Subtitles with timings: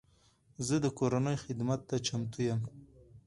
[0.67, 2.61] زه د کورنۍ خدمت ته چمتو یم.